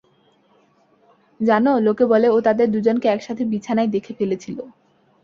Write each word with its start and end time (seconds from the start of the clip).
জানো, 1.39 1.71
লোকে 1.79 2.05
বলে 2.05 2.27
ও 2.29 2.47
তাদের 2.47 2.67
দুজনকে 2.71 3.07
একসাথে 3.07 3.43
বিছানায় 3.45 3.89
দেখে 3.89 4.11
ফেলেছিল। 4.19 4.57